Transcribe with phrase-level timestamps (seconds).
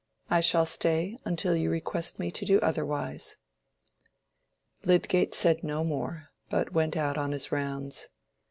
[0.31, 3.37] I shall stay until you request me to do otherwise."
[4.83, 8.07] Lydgate said no more, but went out on his rounds.